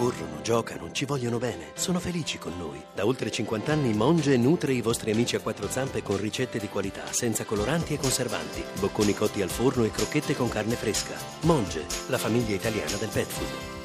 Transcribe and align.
corrono, 0.00 0.40
giocano, 0.40 0.90
ci 0.92 1.04
vogliono 1.04 1.36
bene, 1.36 1.72
sono 1.74 2.00
felici 2.00 2.38
con 2.38 2.56
noi. 2.56 2.82
Da 2.94 3.04
oltre 3.04 3.30
50 3.30 3.70
anni 3.70 3.92
Monge 3.92 4.38
nutre 4.38 4.72
i 4.72 4.80
vostri 4.80 5.10
amici 5.10 5.36
a 5.36 5.40
quattro 5.40 5.68
zampe 5.68 6.02
con 6.02 6.16
ricette 6.16 6.58
di 6.58 6.68
qualità, 6.68 7.12
senza 7.12 7.44
coloranti 7.44 7.92
e 7.92 7.98
conservanti, 7.98 8.64
bocconi 8.80 9.12
cotti 9.12 9.42
al 9.42 9.50
forno 9.50 9.84
e 9.84 9.90
crocchette 9.90 10.34
con 10.34 10.48
carne 10.48 10.74
fresca. 10.74 11.14
Monge, 11.42 11.84
la 12.08 12.16
famiglia 12.16 12.54
italiana 12.54 12.96
del 12.96 13.10
pet 13.12 13.26
food. 13.26 13.78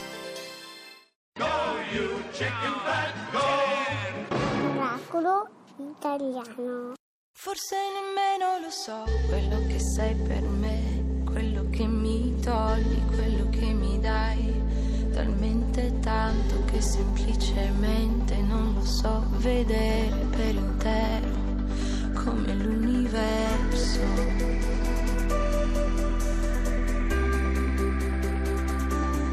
Oracolo 4.78 5.50
italiano. 5.98 6.94
Forse 7.38 7.76
nemmeno 7.76 8.64
lo 8.64 8.72
so 8.72 9.04
quello 9.28 9.68
che 9.68 9.80
sei 9.80 10.16
per 10.16 10.44
me, 10.44 11.24
quello 11.26 11.68
che 11.70 11.86
mi 11.86 12.40
togli, 12.40 13.06
quello 13.08 13.50
che 13.50 13.74
mi 13.74 14.00
dai, 14.00 14.95
talmente 15.16 15.98
tanto 16.02 16.66
che 16.66 16.82
semplicemente 16.82 18.36
non 18.42 18.74
lo 18.74 18.84
so 18.84 19.26
vedere 19.38 20.26
per 20.30 20.54
intero 20.54 21.30
come 22.14 22.54
l'universo. 22.54 24.02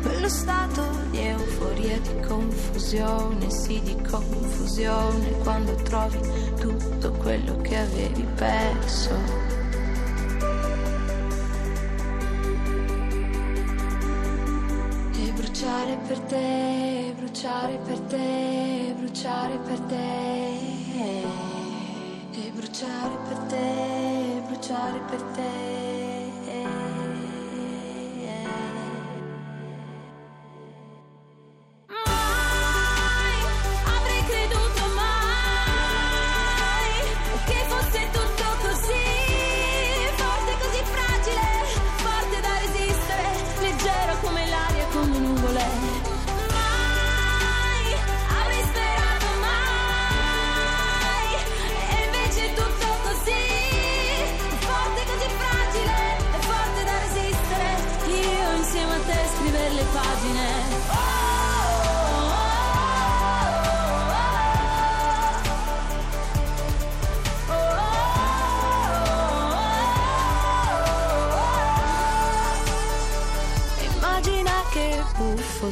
Quello 0.03 0.29
stato 0.29 0.85
di 1.11 1.19
euforia, 1.19 1.99
di 1.99 2.21
confusione, 2.29 3.51
sì 3.51 3.81
di 3.83 4.01
confusione, 4.09 5.33
quando 5.43 5.75
trovi 5.83 6.21
tutto 6.61 7.11
quello 7.15 7.57
che 7.57 7.77
avevi 7.77 8.25
perso. 8.37 9.52
Bruciare 15.93 15.97
per 16.07 16.19
te, 16.21 17.15
bruciare 17.17 17.79
per 17.85 17.99
te, 18.09 18.95
bruciare 18.97 19.59
per 19.59 19.79
te. 19.81 20.31
E 22.33 22.51
bruciare 22.55 23.17
per 23.29 23.39
te, 23.49 24.43
bruciare 24.47 24.99
per 25.11 25.23
te. 25.35 26.02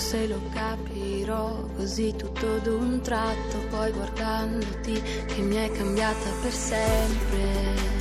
Se 0.00 0.26
lo 0.26 0.40
capirò 0.54 1.68
così 1.76 2.14
tutto 2.16 2.58
d'un 2.58 3.00
tratto, 3.02 3.58
poi 3.68 3.92
guardandoti 3.92 5.02
che 5.26 5.42
mi 5.42 5.56
è 5.56 5.70
cambiata 5.70 6.30
per 6.40 6.52
sempre. 6.52 7.98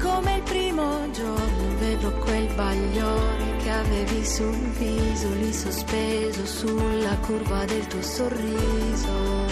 Come 0.00 0.36
il 0.36 0.42
primo 0.42 1.10
giorno 1.10 1.76
vedo 1.78 2.10
quel 2.24 2.54
bagliore 2.54 3.56
che 3.58 3.70
avevi 3.70 4.24
sul 4.24 4.56
viso, 4.78 5.28
lì 5.34 5.52
sospeso 5.52 6.46
sulla 6.46 7.16
curva 7.18 7.64
del 7.66 7.86
tuo 7.88 8.02
sorriso. 8.02 9.46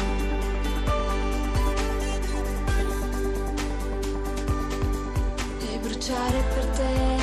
E 5.61 5.79
bruciare 5.79 6.43
per 6.55 6.67
te, 6.69 7.16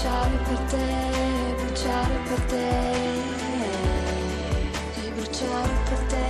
bruciare 0.00 0.36
per 0.48 0.58
te, 0.70 0.86
bruciare 1.56 2.16
per 2.28 2.40
te. 2.48 2.68
E 4.96 5.10
bruciare 5.14 5.74
per 5.88 5.98
te, 6.08 6.29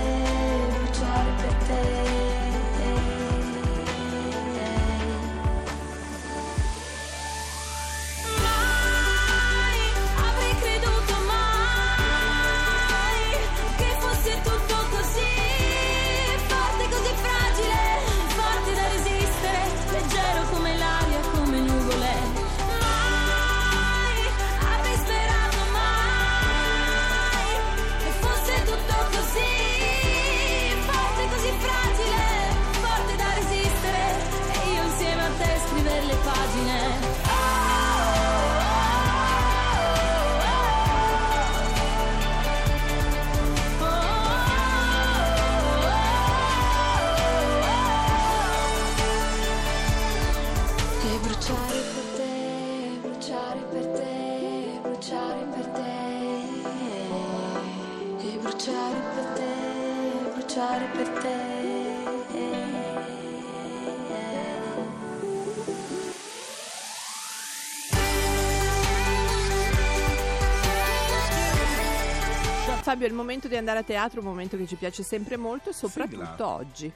bruciare 60.81 60.87
per 60.91 61.09
te. 61.21 61.49
Fabio, 72.81 73.05
è 73.05 73.09
il 73.09 73.15
momento 73.15 73.47
di 73.47 73.55
andare 73.55 73.79
a 73.79 73.83
teatro, 73.83 74.21
un 74.21 74.25
momento 74.25 74.57
che 74.57 74.65
ci 74.65 74.75
piace 74.75 75.03
sempre 75.03 75.37
molto, 75.37 75.71
soprattutto 75.71 76.25
Sigla. 76.25 76.47
oggi. 76.49 76.91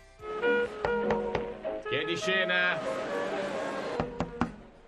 Chi 1.88 1.96
è 1.96 2.04
di 2.04 2.16
scena? 2.16 3.05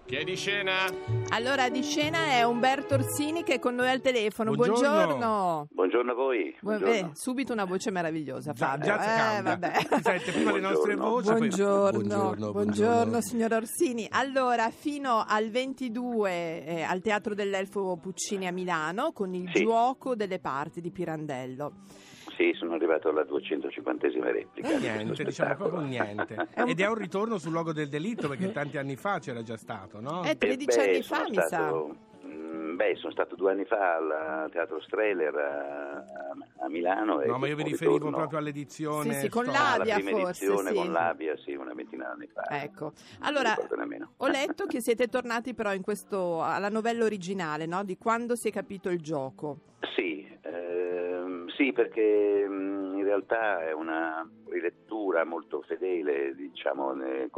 Chi 0.08 0.16
è 0.16 0.24
di 0.24 0.38
scena? 0.38 0.86
Allora, 1.32 1.70
di 1.70 1.84
scena 1.84 2.28
è 2.28 2.44
Umberto 2.44 2.94
Orsini 2.94 3.44
che 3.44 3.56
è 3.56 3.60
con 3.60 3.76
noi 3.76 3.90
al 3.90 4.00
telefono. 4.00 4.54
Buongiorno. 4.54 4.88
Buongiorno. 4.90 5.68
Buongiorno 5.70 6.12
a 6.12 6.16
voi. 6.16 6.52
Bu- 6.62 6.70
Buongiorno. 6.70 6.94
eh, 6.94 7.10
subito 7.14 7.52
una 7.52 7.66
voce 7.66 7.92
meravigliosa, 7.92 8.54
Già, 8.54 8.68
Fabio. 8.68 8.86
già 8.86 9.02
si 9.02 9.38
eh, 9.38 9.42
vabbè. 9.42 9.72
Si 9.76 10.02
sente 10.02 10.32
prima 10.32 10.52
le 10.54 10.60
nostre 10.62 10.96
Buongiorno. 10.96 11.10
voci. 11.10 11.28
poi- 11.28 11.38
Buongiorno, 11.40 11.92
Buongiorno, 11.92 12.52
buongiorno, 12.52 12.52
buongiorno. 12.52 13.22
signor 13.22 13.52
Orsini. 13.52 14.08
Allora, 14.12 14.70
fino 14.70 15.26
al 15.28 15.50
22 15.50 16.66
eh, 16.66 16.82
al 16.84 17.02
Teatro 17.02 17.34
dell'Elfo 17.34 17.98
Puccini 18.02 18.48
a 18.48 18.52
Milano 18.54 19.12
con 19.12 19.34
il 19.34 19.50
Sì. 19.54 19.64
gioco 19.66 20.16
delle 20.16 20.40
parti 20.40 20.80
di 20.80 20.90
Pirandello. 20.90 21.74
Sì, 22.38 22.54
sono 22.56 22.76
arrivato 22.76 23.10
alla 23.10 23.24
250esima 23.24 24.32
replica. 24.32 24.70
Eh, 24.70 24.78
niente, 24.78 25.24
diciamo 25.24 25.56
proprio 25.56 25.82
niente. 25.82 26.36
Ed 26.54 26.80
è 26.80 26.88
un 26.88 26.96
ritorno 26.96 27.40
sul 27.40 27.52
luogo 27.52 27.74
del 27.74 27.90
delitto 27.90 28.28
perché 28.28 28.52
tanti 28.52 28.78
anni 28.78 28.96
fa 28.96 29.18
c'era 29.20 29.42
già 29.42 29.58
stato, 29.58 30.00
no? 30.00 30.24
Eh, 30.24 30.30
Eh, 30.32 30.38
13 30.38 30.78
beh, 30.78 30.84
anni 30.84 31.02
fa, 31.02 31.26
mi 31.28 31.36
sa. 31.36 31.74
mm, 31.74 32.76
Beh, 32.76 32.96
sono 32.98 33.12
stato 33.12 33.36
due 33.36 33.52
anni 33.54 33.66
fa 33.66 33.96
al 33.96 34.52
Teatro 34.52 34.80
Streller 34.82 35.36
a, 35.36 36.06
a 36.64 36.70
Milano. 36.70 37.22
e 37.22 37.26
No, 37.28 37.40
ma 37.40 37.48
io 37.48 37.56
vi 37.56 37.64
poi 37.64 37.72
riferivo 37.72 37.96
ritorno 37.96 38.18
proprio 38.18 38.38
all'edizione. 38.38 39.14
Sì, 39.14 39.20
sì, 39.22 39.30
con 39.30 39.46
Labia, 39.46 39.96
prima 39.96 40.10
forse, 40.12 40.46
edizione 40.46 40.70
sì. 40.70 40.76
con 40.76 40.92
Labia, 40.92 41.38
sì, 41.38 41.54
una 41.56 41.74
ventina 41.74 42.06
d'anni 42.10 42.28
fa. 42.32 42.62
Ecco, 42.62 42.92
allora 43.22 43.56
ho 44.18 44.28
letto 44.28 44.68
che 44.68 44.80
siete 44.80 45.08
tornati 45.08 45.56
però 45.56 45.74
in 45.74 45.82
questo, 45.82 46.44
alla 46.44 46.70
novella 46.70 47.04
originale, 47.04 47.66
no? 47.66 47.84
Di 47.84 47.98
quando 47.98 48.36
si 48.36 48.50
è 48.50 48.52
capito 48.52 48.90
il 48.90 49.02
gioco. 49.02 49.62
Sì, 49.96 50.28
Sì, 51.58 51.74
perché 51.74 52.46
in 52.48 53.02
realtà 53.04 53.68
è 53.68 53.72
una 53.74 54.24
rilettura 54.48 55.24
molto 55.26 55.64
fedele, 55.64 56.36
diciamo, 56.36 56.94
in, 56.94 57.30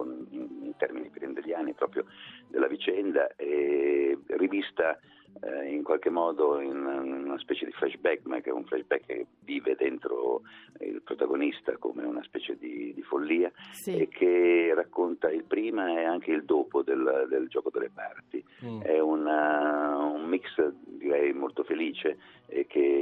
in 0.64 0.74
termini 0.78 1.10
pirandelliani 1.10 1.74
proprio 1.74 2.04
della 2.50 2.68
vicenda 2.68 3.34
e 3.38 4.18
rivista 4.28 5.00
eh, 5.42 5.70
in 5.70 5.84
qualche 5.84 6.10
modo 6.10 6.60
in 6.60 6.76
una 6.86 7.38
specie 7.40 7.66
di 7.66 7.72
flashback, 7.72 8.26
ma 8.26 8.42
che 8.42 8.50
è 8.50 8.54
un 8.54 8.66
flashback 8.66 9.06
che 9.06 9.26
vive 9.46 9.76
dentro 9.78 10.42
il 10.82 11.02
protagonista 11.02 11.78
come 11.78 12.04
una 12.04 12.24
specie 12.24 12.58
di, 12.58 12.94
di 12.94 13.02
follia 13.04 13.50
Sì. 13.72 13.96
e 14.00 14.10
che 14.10 14.74
racconta 14.76 15.32
il 15.32 15.46
prima 15.46 15.92
e 15.98 16.04
anche 16.04 16.32
il 16.32 16.44
dopo 16.44 16.82
del, 16.82 17.28
del 17.30 17.48
gioco 17.48 17.70
delle 17.70 17.90
parti. 17.94 18.44
Mm. 18.66 18.82
È 18.82 19.00
una- 19.00 19.96
un 19.98 20.26
mix 20.28 20.74
direi 20.84 21.32
molto 21.32 21.64
felice 21.64 22.18
e 22.48 22.66
che 22.68 22.99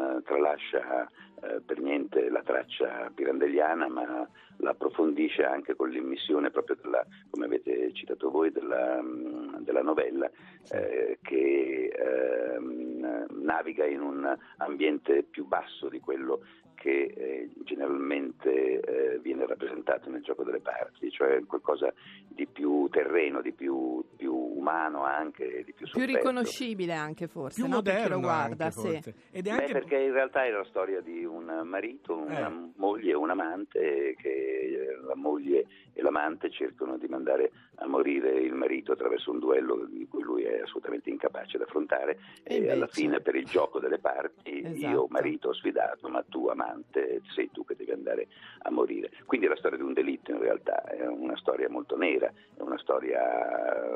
non 0.00 0.16
eh, 0.16 0.22
tralascia 0.22 1.08
eh, 1.42 1.60
per 1.60 1.80
niente 1.80 2.28
la 2.28 2.42
traccia 2.42 3.10
pirandelliana 3.14 3.88
ma 3.88 4.28
la 4.56 4.70
approfondisce 4.70 5.44
anche 5.44 5.74
con 5.74 5.88
l'immissione 5.88 6.50
proprio 6.50 6.76
della, 6.82 7.04
come 7.30 7.46
avete 7.46 7.92
citato 7.92 8.30
voi, 8.30 8.50
della, 8.50 9.00
mm, 9.02 9.56
della 9.58 9.82
novella 9.82 10.30
eh, 10.70 11.18
che 11.22 11.90
ehm, 11.94 13.26
naviga 13.42 13.86
in 13.86 14.00
un 14.00 14.36
ambiente 14.58 15.22
più 15.22 15.46
basso 15.46 15.88
di 15.88 16.00
quello 16.00 16.40
che 16.80 17.12
eh, 17.14 17.50
generalmente 17.64 18.80
eh, 18.80 19.18
viene 19.18 19.46
rappresentato 19.46 20.08
nel 20.08 20.22
gioco 20.22 20.44
delle 20.44 20.60
parti, 20.60 21.10
cioè 21.10 21.44
qualcosa 21.44 21.92
di 22.26 22.46
più 22.46 22.88
terreno, 22.88 23.42
di 23.42 23.52
più, 23.52 24.02
più 24.16 24.34
umano 24.34 25.04
anche, 25.04 25.44
di 25.64 25.72
più 25.74 25.84
Più 25.84 25.86
sofferto. 25.88 26.16
riconoscibile 26.16 26.94
anche 26.94 27.26
forse, 27.26 27.60
Più 27.60 27.70
no? 27.70 27.82
per 27.82 27.92
moderno 27.94 28.14
lo 28.16 28.20
guarda, 28.22 28.64
anche, 28.64 28.78
sì. 28.80 28.86
forse. 28.92 29.14
Ed 29.30 29.46
è 29.46 29.50
Beh, 29.50 29.56
anche 29.60 29.72
perché 29.72 29.96
in 29.98 30.12
realtà 30.12 30.44
è 30.44 30.50
la 30.50 30.64
storia 30.64 31.00
di 31.02 31.22
un 31.24 31.60
marito, 31.64 32.16
una 32.16 32.48
Eh. 32.48 32.70
moglie 32.76 33.10
e 33.10 33.14
un 33.14 33.28
amante 33.30 34.14
che 34.18 34.28
eh, 34.30 34.96
la 35.06 35.14
moglie 35.16 35.66
e 35.92 36.00
l'amante 36.02 36.50
cercano 36.50 36.96
di 36.96 37.08
mandare 37.08 37.50
a 37.76 37.86
morire 37.86 38.40
il 38.40 38.54
marito 38.54 38.92
attraverso 38.92 39.30
un 39.30 39.38
duello 39.38 39.84
di 39.90 40.06
cui 40.08 40.22
lui 40.22 40.44
è 40.44 40.60
assolutamente 40.60 41.10
incapace 41.10 41.58
di 41.58 41.64
affrontare 41.90 42.18
E 42.44 42.54
e, 42.54 42.64
alla 42.66 42.74
invece- 42.74 42.92
fine 43.00 43.20
per 43.20 43.34
il 43.34 43.44
gioco 43.44 43.78
delle 43.80 43.98
parti 43.98 44.62
Esatto. 44.62 44.76
io 44.90 45.06
marito 45.08 45.48
ho 45.48 45.52
sfidato 45.54 46.08
ma 46.08 46.22
tu 46.28 46.46
amante 46.46 47.20
sei 47.34 47.50
tu 47.50 47.64
che 47.64 47.74
devi 47.76 47.90
andare 47.90 48.28
a 48.62 48.70
morire. 48.70 49.10
Quindi 49.26 49.46
è 49.46 49.48
la 49.48 49.56
storia 49.56 49.76
di 49.78 49.82
un 49.84 49.92
delitto 49.92 50.30
in 50.30 50.38
realtà, 50.38 50.82
è 50.84 51.06
una 51.06 51.36
storia 51.36 51.68
molto 51.68 51.96
nera, 51.96 52.32
è 52.56 52.60
una 52.62 52.78
storia 52.78 53.20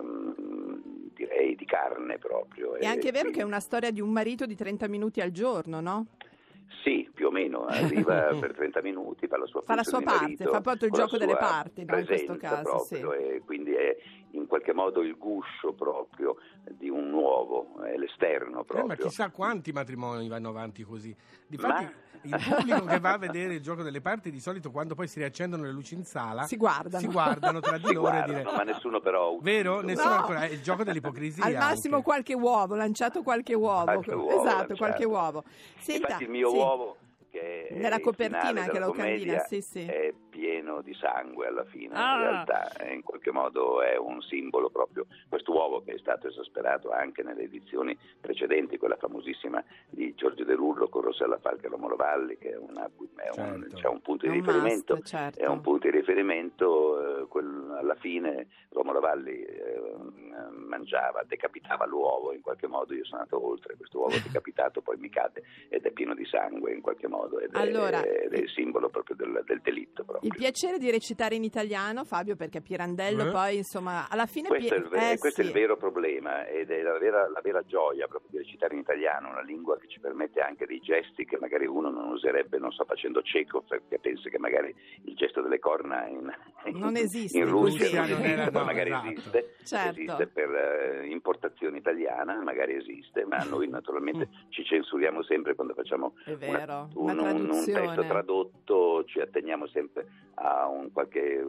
mm, 0.03 0.73
direi 1.15 1.55
di 1.55 1.65
carne 1.65 2.19
proprio. 2.19 2.75
È 2.75 2.85
anche 2.87 3.11
vero 3.11 3.21
quindi- 3.31 3.33
che 3.39 3.41
è 3.43 3.47
una 3.47 3.61
storia 3.61 3.91
di 3.91 4.01
un 4.01 4.11
marito 4.11 4.47
di 4.47 4.55
30 4.57 4.89
minuti 4.89 5.21
al 5.21 5.31
giorno, 5.31 5.81
no? 5.81 6.07
Sì, 6.83 7.04
meno, 7.35 7.67
arriva 7.67 8.29
per 8.41 8.55
30 8.55 8.81
minuti, 8.83 9.27
fa 9.27 9.37
la 9.39 9.47
sua 9.47 9.61
Fa 9.63 9.75
la 9.75 9.83
sua 9.83 10.01
parte, 10.01 10.23
marito, 10.23 10.51
fa 10.51 10.61
proprio 10.61 10.89
il 10.89 10.95
gioco 10.95 11.17
delle 11.19 11.37
parti, 11.37 11.85
no, 11.85 11.99
in 11.99 12.07
questo 12.07 12.37
caso, 12.37 12.63
proprio, 12.63 13.13
sì. 13.13 13.17
e 13.19 13.43
quindi 13.45 13.73
è 13.75 13.97
in 14.31 14.47
qualche 14.47 14.73
modo 14.73 15.01
il 15.03 15.17
guscio 15.17 15.73
proprio 15.73 16.37
di 16.71 16.89
un 16.89 17.09
nuovo, 17.11 17.83
è 17.83 17.97
l'esterno 17.97 18.61
Eh, 18.61 18.65
proprio. 18.65 18.87
ma 18.87 18.95
chissà 18.97 19.31
quanti 19.31 19.73
matrimoni 19.73 20.29
vanno 20.29 20.49
avanti 20.49 20.83
così. 20.85 21.15
Difatti, 21.47 21.85
Ma- 21.85 21.93
il 22.23 22.43
pubblico 22.49 22.85
che 22.87 22.99
va 23.01 23.13
a 23.13 23.19
vedere 23.29 23.55
il 23.55 23.61
gioco 23.61 23.83
delle 23.83 24.01
parti 24.01 24.31
di 24.31 24.41
solito 24.41 24.71
quando 24.71 24.95
poi 24.95 25.07
si 25.07 25.19
riaccendono 25.19 25.63
le 25.65 25.71
luci 25.73 25.95
in 25.95 26.05
sala 26.05 26.45
Si 26.45 26.57
guardano. 26.57 26.99
si 26.99 27.07
guardano 27.07 27.61
tra 27.61 27.77
di 27.79 27.85
Si 27.87 27.93
loro 27.93 28.09
e 28.09 28.11
guardano, 28.13 28.39
dire 28.39 28.57
ma 28.57 28.63
nessuno 28.63 29.01
però. 29.01 29.37
Vero? 29.41 29.83
Nessuno 29.83 30.09
No. 30.11 30.17
ancora. 30.17 30.41
È 30.45 30.51
il 30.51 30.63
gioco 30.63 30.85
dell'ipocrisia. 30.85 31.45
Al 31.45 31.53
massimo 31.55 31.97
anche. 31.97 32.07
qualche 32.09 32.35
uovo, 32.35 32.75
lanciato 32.75 33.23
qualche 33.23 33.55
uovo. 33.55 33.85
Qualche 33.85 34.15
uovo 34.15 34.29
esatto, 34.31 34.45
lanciato. 34.45 34.75
qualche 34.77 35.05
uovo. 35.05 35.45
Senta, 35.79 36.07
Infatti 36.07 36.25
il 36.25 36.31
mio 36.31 36.49
sì. 36.49 36.57
uovo 36.57 36.97
che 37.35 37.67
è 37.67 37.75
Nella 37.75 37.99
copertina 37.99 38.53
la 38.53 38.61
locandina, 38.63 38.85
commedia, 38.87 39.39
sì, 39.41 39.61
sì. 39.61 39.85
è 39.85 40.13
pieno 40.31 40.83
di 40.83 40.95
sangue 40.95 41.49
alla 41.49 41.65
fine, 41.65 41.93
Ah. 41.95 42.15
in 42.15 42.21
realtà 42.23 42.73
eh, 42.77 42.95
in 42.95 43.03
qualche 43.03 43.33
modo 43.33 43.83
è 43.83 43.97
un 43.97 44.23
simbolo 44.23 44.71
proprio, 44.71 45.07
questo 45.29 45.53
uovo 45.53 45.83
che 45.83 45.95
è 45.95 45.99
stato 45.99 46.29
esasperato 46.29 46.91
anche 46.93 47.23
nelle 47.25 47.43
edizioni 47.43 47.97
precedenti, 48.21 48.79
quella 48.79 48.97
famosissima 48.97 49.63
di 49.91 50.15
Giorgio 50.15 50.45
De 50.45 50.55
Rullo 50.55 50.89
con 50.89 51.03
Rossella 51.03 51.39
Falca 51.39 51.67
e 51.67 51.71
Romolo 51.71 51.97
Valli, 51.97 52.39
che 52.39 52.53
è, 52.53 52.57
una, 52.57 52.85
è 52.87 53.41
un, 53.41 53.63
Certo. 53.63 53.77
c'è 53.77 53.89
un 53.89 54.01
punto 54.01 54.27
di 54.27 54.39
un 54.39 54.45
riferimento, 54.45 54.95
must, 54.95 55.07
certo. 55.07 55.41
è 55.41 55.47
un 55.47 55.61
punto 55.61 55.91
di 55.91 55.97
riferimento, 55.97 57.23
eh, 57.23 57.27
quel- 57.27 57.75
alla 57.79 57.95
fine 57.97 58.47
Romolo 58.71 59.01
Valli 59.01 59.43
eh, 59.43 59.84
mangiava, 60.67 61.23
decapitava 61.27 61.87
l'uovo 61.87 62.33
in 62.33 62.41
qualche 62.41 62.67
modo, 62.67 62.95
io 62.95 63.05
sono 63.05 63.23
andato 63.23 63.47
oltre, 63.47 63.77
questo 63.77 63.99
uovo 63.99 64.17
decapitato 64.23 64.81
poi 64.81 64.97
mi 64.99 65.09
cade 65.09 65.43
ed 65.69 65.85
è 65.85 65.91
pieno 65.91 66.15
di 66.15 66.25
sangue 66.27 66.73
in 66.73 66.81
qualche 66.81 67.09
modo 67.09 67.39
ed, 67.41 67.55
Allora, 67.55 68.03
è, 68.03 68.25
ed 68.27 68.33
è 68.33 68.39
il 68.39 68.49
simbolo 68.51 68.89
proprio 68.89 69.17
del, 69.17 69.43
del 69.47 69.61
delitto. 69.61 70.05
Proprio. 70.05 70.29
Il 70.31 70.37
piacere 70.37 70.79
di 70.79 70.91
recitare 70.91 71.35
in 71.35 71.45
italiano, 71.45 72.05
Fabio, 72.05 72.37
perché 72.37 72.61
Pirandello 72.61 73.29
Eh? 73.29 73.31
poi, 73.31 73.57
insomma, 73.57 74.07
alla 74.09 74.27
fine... 74.27 74.49
Questo, 74.49 74.75
è 74.75 74.79
il, 74.79 74.89
ve- 74.89 75.13
eh, 75.13 75.19
questo 75.19 75.41
è 75.41 75.45
sì. 75.45 75.51
il 75.51 75.55
vero 75.55 75.77
problema 75.77 76.47
ed 76.47 76.71
è 76.71 76.83
la 76.83 76.99
vera, 76.99 77.29
la 77.29 77.41
vera 77.43 77.63
gioia 77.65 78.07
proprio 78.07 78.31
di 78.31 78.39
recitare 78.39 78.75
in 78.75 78.81
italiano, 78.81 79.31
una 79.31 79.43
lingua 79.43 79.79
che 79.79 79.89
ci 79.89 80.01
permette 80.01 80.41
anche 80.41 80.67
dei 80.67 80.81
gesti 80.81 81.25
che 81.25 81.39
magari 81.39 81.67
uno 81.67 81.91
non 81.91 82.09
userebbe, 82.09 82.59
non 82.59 82.73
so, 82.73 82.85
facendo 82.85 83.23
cieco 83.23 83.63
perché 83.63 83.99
pensa 83.99 84.29
che 84.29 84.39
magari 84.39 84.75
il 85.05 85.15
gesto 85.15 85.41
delle 85.41 85.59
corna 85.59 86.07
in, 86.07 86.33
Non 86.73 86.97
esiste 86.97 87.39
in 87.39 87.45
in 87.45 87.51
Russia 87.51 88.01
non 88.01 88.11
non 88.11 88.21
era- 88.21 88.33
esiste, 88.33 88.51
poi 88.51 88.61
no, 88.61 88.67
magari 88.67 88.91
esatto. 88.91 89.09
esiste, 89.11 89.55
Certo. 89.65 90.01
esiste 90.01 90.27
per 90.27 90.54
eh, 90.55 91.07
importazione 91.07 91.79
italiana, 91.79 92.41
magari 92.43 92.75
esiste, 92.75 93.25
ma 93.25 93.39
noi 93.45 93.69
naturalmente 93.69 94.29
ci 94.51 94.65
censuriamo 94.65 95.23
sempre 95.23 95.55
quando 95.55 95.75
facciamo 95.75 96.15
una- 96.95 97.23
un, 97.23 97.41
un 97.41 97.47
traduzione. 97.47 97.87
testo 97.87 98.03
tradotto, 98.07 99.05
ci 99.05 99.21
atteniamo 99.21 99.67
sempre 99.69 100.07
a 100.35 100.69
un 100.69 100.91
qualche 100.93 101.41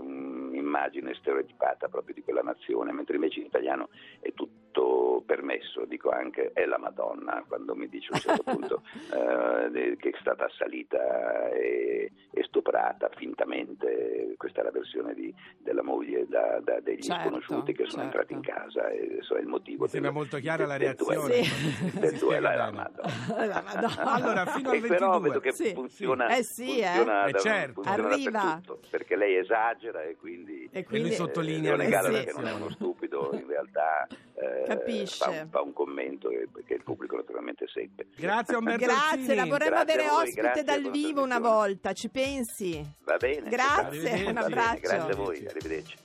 mm, 0.66 0.68
immagine 0.68 1.14
stereotipata 1.16 1.88
proprio 1.88 2.14
di 2.16 2.22
quella 2.22 2.42
nazione, 2.42 2.92
mentre 2.92 3.16
invece 3.16 3.40
in 3.40 3.46
italiano 3.46 3.90
è 4.20 4.34
tutto 4.34 5.24
permesso, 5.26 5.86
dico 5.86 6.10
anche 6.10 6.52
è 6.54 6.66
la 6.66 6.78
Madonna 6.78 7.44
quando 7.48 7.76
mi 7.76 7.88
dice 7.88 8.10
a 8.12 8.16
un 8.16 8.20
certo 8.20 8.44
punto 8.52 8.82
eh, 9.14 9.96
che 9.98 10.10
è 10.10 10.18
stata 10.20 10.46
assalita 10.46 11.50
e, 11.52 12.12
e 12.32 12.44
stuprata 12.44 13.10
fintamente, 13.16 14.34
questa 14.38 14.62
è 14.62 14.64
la 14.64 14.72
versione 14.72 15.14
di- 15.14 15.34
della 15.58 15.82
moglie 15.84 16.26
da, 16.28 16.60
da- 16.62 16.80
degli 16.82 17.02
Certo, 17.02 17.24
sconosciuti 17.30 17.74
che 17.74 17.86
sono 17.86 18.04
certo. 18.04 18.18
entrati 18.20 18.34
in 18.34 18.42
casa 18.42 18.90
e 18.90 19.06
adesso 19.06 19.36
è 19.36 19.40
il 19.40 19.48
motivo 19.48 19.84
Mi 19.84 19.90
sembra 19.90 20.10
del- 20.12 20.20
molto 20.20 20.38
chiara 20.40 20.66
la 20.66 20.78
del 20.78 20.96
duello. 20.96 21.28
reazione. 21.28 21.44
Sì. 21.44 22.00
del 22.00 22.18
duello 22.18 22.50
è 22.50 22.56
la. 22.56 22.72
Madonna. 22.72 23.46
La 23.46 23.64
Madonna. 23.66 24.14
Allora, 24.14 24.46
fino 24.48 24.70
al 24.72 24.76
E 24.76 24.82
però 24.82 25.20
22. 25.20 25.20
vedo 25.30 25.40
che 25.40 25.52
Sì. 25.54 25.74
funziona, 25.74 26.28
Eh 26.36 26.44
sì, 26.44 26.80
eh. 26.80 26.86
funziona 26.86 27.26
Eh 27.26 27.32
da- 27.32 27.40
certo. 27.40 27.82
funziona 27.84 28.08
Arriva. 28.10 28.62
perché 28.90 29.16
lei 29.16 29.38
esagera 29.38 30.04
e 30.04 30.16
quindi, 30.18 30.55
E 30.72 30.80
E 30.80 30.84
quindi... 30.84 31.08
lui 31.10 31.16
sottolinea 31.18 31.76
Leo 31.76 31.76
le 31.78 31.84
Legale 31.84 32.08
sì. 32.08 32.14
perché 32.24 32.32
non 32.42 32.48
è 32.48 32.54
uno 32.54 32.70
stupido 32.72 33.30
in 33.34 33.46
realtà 33.48 34.08
eh, 34.36 34.64
Capisce. 34.68 35.24
fa, 35.24 35.30
un, 35.30 35.48
fa 35.50 35.62
un 35.62 35.74
commento 35.74 36.30
e- 36.30 36.48
che 36.66 36.74
il 36.74 36.84
pubblico 36.84 37.16
naturalmente 37.16 37.68
segue 37.68 38.08
Grazie 38.16 38.56
Umberto 38.56 38.86
Grazie, 38.86 39.36
la 39.36 39.46
vorremmo 39.46 39.76
Grazie 39.76 39.94
avere 39.94 40.08
voi, 40.08 40.24
ospite 40.28 40.64
dal 40.64 40.90
vivo 40.92 41.22
una 41.24 41.40
volta, 41.40 41.94
ci 41.94 42.10
pensi? 42.10 42.84
va 43.04 43.18
bene 43.18 43.50
Grazie, 43.50 43.98
un 43.98 44.24
bene, 44.24 44.40
abbraccio. 44.40 44.80
grazie 44.82 45.12
a 45.12 45.16
voi 45.16 45.46
arrivederci 45.46 45.96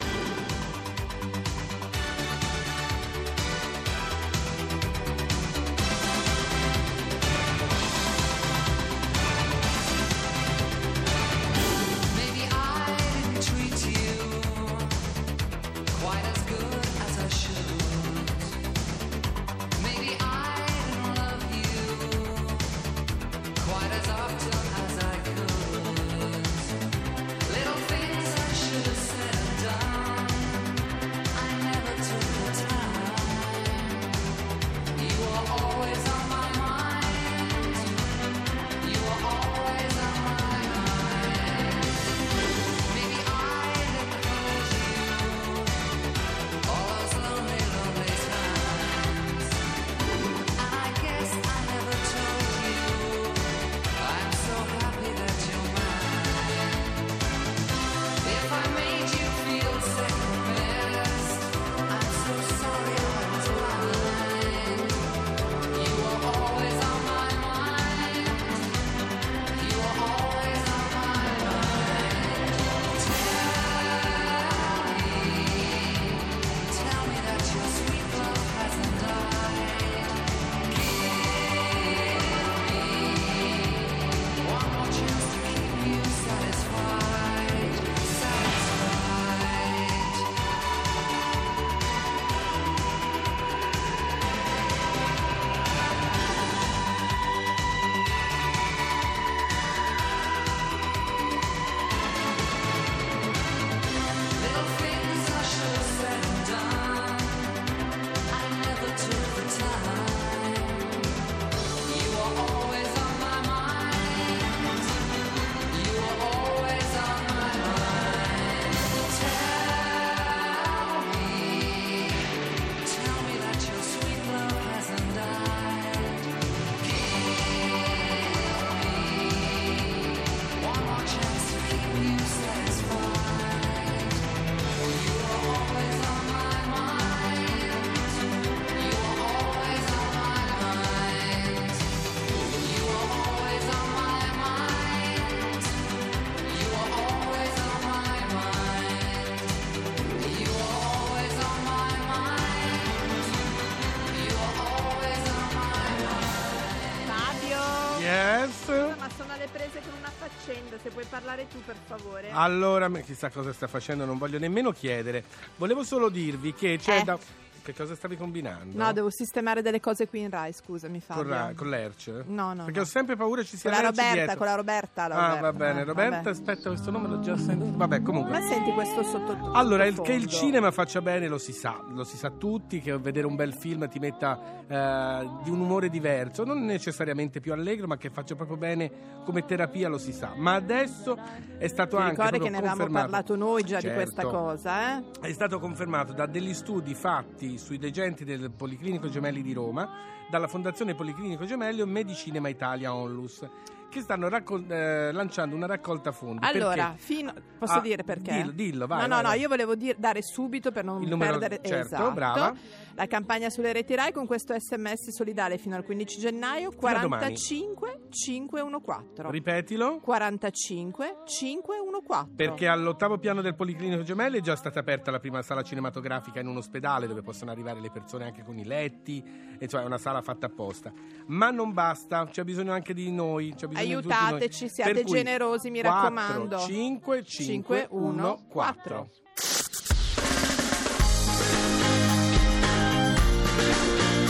Universe. 158.50 158.98
Ma 158.98 159.08
sono 159.16 159.32
alle 159.32 159.48
prese 159.50 159.80
con 159.80 159.92
una 159.98 160.10
faccenda, 160.16 160.76
se 160.82 160.88
puoi 160.90 161.04
parlare 161.08 161.46
tu 161.48 161.62
per 161.64 161.76
favore. 161.86 162.30
Allora, 162.32 162.88
me- 162.88 163.02
chissà 163.04 163.30
cosa 163.30 163.52
sta 163.52 163.66
facendo, 163.66 164.04
non 164.04 164.18
voglio 164.18 164.38
nemmeno 164.38 164.72
chiedere. 164.72 165.24
Volevo 165.56 165.84
solo 165.84 166.08
dirvi 166.08 166.52
che 166.54 166.78
c'è 166.80 166.98
Eh. 167.00 167.04
da... 167.04 167.18
Che 167.62 167.74
cosa 167.74 167.94
stavi 167.94 168.16
combinando? 168.16 168.76
No, 168.76 168.92
devo 168.92 169.10
sistemare 169.10 169.60
delle 169.62 169.80
cose 169.80 170.08
qui 170.08 170.20
in 170.20 170.30
Rai, 170.30 170.52
scusami 170.52 171.02
con, 171.06 171.16
Fabio. 171.16 171.30
Ra- 171.30 171.52
con 171.54 171.68
l'Erce? 171.68 172.24
No, 172.26 172.54
no, 172.54 172.64
Perché 172.64 172.78
no. 172.80 172.84
ho 172.84 172.88
sempre 172.88 173.16
paura 173.16 173.42
ci 173.42 173.56
sia 173.58 173.70
Con 173.70 173.80
la 173.80 173.86
Roberta, 173.88 174.12
dietro. 174.14 174.36
con 174.36 174.46
la 174.46 174.54
Roberta. 174.54 175.08
la 175.08 175.14
Ah, 175.14 175.26
Roberta, 175.34 175.40
va 175.40 175.52
bene. 175.52 175.80
eh, 175.80 175.84
Roberta, 175.84 176.16
vabbè. 176.16 176.30
aspetta, 176.30 176.68
questo 176.70 176.90
nome 176.90 177.08
l'ho 177.08 177.20
già 177.20 177.36
sentito. 177.36 177.76
Vabbè, 177.76 178.02
comunque. 178.02 178.32
Ma 178.32 178.40
senti 178.46 178.70
questo 178.72 179.02
sotto 179.02 179.52
Allora, 179.52 179.84
il- 179.84 180.00
che 180.00 180.12
il 180.12 180.26
cinema 180.26 180.70
faccia 180.70 181.02
bene 181.02 181.28
lo 181.28 181.38
si 181.38 181.52
sa, 181.52 181.84
lo 181.90 182.04
si 182.04 182.16
sa 182.16 182.30
tutti, 182.30 182.80
che 182.80 182.96
vedere 182.98 183.26
un 183.26 183.36
bel 183.36 183.52
film 183.54 183.88
ti 183.88 183.98
metta 183.98 184.38
eh, 184.66 185.28
di 185.42 185.50
un 185.50 185.60
umore 185.60 185.88
diverso, 185.90 186.44
non 186.44 186.64
necessariamente 186.64 187.40
più 187.40 187.52
allegro, 187.52 187.86
ma 187.86 187.96
che 187.98 188.08
faccia 188.10 188.34
proprio 188.34 188.56
bene 188.56 188.90
come 189.24 189.44
terapia 189.44 189.88
lo 189.88 189.98
si 189.98 190.12
sa. 190.12 190.32
Ma 190.36 190.54
adesso 190.54 191.18
è 191.58 191.68
stato 191.68 191.96
Ti 191.96 192.02
anche 192.02 192.14
ricordi 192.22 192.38
che 192.40 192.48
ne 192.50 192.56
avevamo 192.58 192.86
parlato 192.88 193.36
noi 193.36 193.62
già 193.64 193.76
di 193.76 193.82
Certo. 193.88 194.00
questa 194.02 194.22
cosa, 194.24 194.96
eh? 194.98 195.04
È 195.20 195.32
stato 195.32 195.58
confermato 195.58 196.12
da 196.12 196.26
degli 196.26 196.54
studi 196.54 196.94
fatti 196.94 197.49
sui 197.58 197.78
degenti 197.78 198.24
del 198.24 198.50
Policlinico 198.50 199.08
Gemelli 199.08 199.42
di 199.42 199.52
Roma, 199.52 199.88
dalla 200.30 200.46
Fondazione 200.48 200.94
Policlinico 200.94 201.44
Gemelli 201.44 201.80
e 201.80 201.84
Medicinema 201.84 202.48
Italia 202.48 202.94
Onlus, 202.94 203.46
che 203.88 204.00
stanno 204.02 204.28
raccol- 204.28 204.70
eh, 204.70 205.10
lanciando 205.10 205.56
una 205.56 205.66
raccolta 205.66 206.12
fondi. 206.12 206.46
Allora, 206.46 206.94
fino... 206.96 207.32
posso 207.58 207.78
Ah, 207.78 207.80
dire 207.80 208.04
perché? 208.04 208.32
Dillo, 208.32 208.52
dillo, 208.52 208.86
vai. 208.86 209.00
no, 209.00 209.06
no, 209.06 209.14
vai, 209.14 209.22
no, 209.22 209.28
vai. 209.30 209.40
io 209.40 209.48
volevo 209.48 209.74
dire- 209.74 209.96
dare 209.98 210.22
subito 210.22 210.70
per 210.70 210.84
non 210.84 211.02
Il 211.02 211.08
numero- 211.08 211.38
perdere 211.38 211.60
certo, 211.66 211.94
esatto, 211.96 212.12
brava. 212.12 212.54
la 212.94 213.06
campagna 213.08 213.50
sulle 213.50 213.72
reti 213.72 213.96
Rai 213.96 214.12
con 214.12 214.26
questo 214.28 214.54
sms 214.56 215.10
solidale 215.10 215.58
fino 215.58 215.74
al 215.74 215.84
15 215.84 216.20
gennaio 216.20 216.70
Fino 216.70 216.86
a 216.86 217.00
domani. 217.00 217.08
45 217.08 218.00
514 218.10 219.30
Ripetilo. 219.32 219.98
45 219.98 221.16
514 221.24 222.34
Perché 222.36 222.68
all'ottavo 222.68 223.18
piano 223.18 223.40
del 223.42 223.56
Policlinico 223.56 224.02
Gemelli 224.04 224.38
è 224.38 224.40
già 224.40 224.54
stata 224.54 224.78
aperta 224.78 225.10
la 225.10 225.18
prima 225.18 225.42
sala 225.42 225.62
cinematografica 225.62 226.38
in 226.38 226.46
un 226.46 226.58
ospedale 226.58 227.08
dove 227.08 227.22
possono 227.22 227.50
arrivare 227.50 227.80
le 227.80 227.90
persone 227.90 228.24
anche 228.24 228.44
con 228.44 228.56
i 228.56 228.64
letti, 228.64 229.22
e 229.58 229.66
cioè 229.66 229.82
è 229.82 229.84
una 229.84 229.98
sala 229.98 230.19
fatta 230.22 230.46
apposta. 230.46 230.92
Ma 231.26 231.50
non 231.50 231.72
basta, 231.72 232.26
c'è 232.26 232.44
bisogno 232.44 232.72
anche 232.72 232.94
di 232.94 233.10
noi. 233.10 233.54
C'è 233.54 233.66
bisogno 233.66 234.00
di 234.00 234.08
noi. 234.08 234.16
Aiutateci, 234.16 234.68
siate 234.68 235.02
cui 235.02 235.16
generosi, 235.16 235.70
mi 235.70 235.80
4, 235.80 236.00
raccomando. 236.00 236.58
5, 236.58 237.24
5, 237.24 237.86
1, 237.90 238.46
4. 238.48 239.10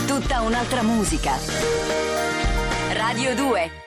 Tutta 0.07 0.41
un'altra 0.41 0.83
musica. 0.83 1.33
Radio 2.93 3.35
2 3.35 3.80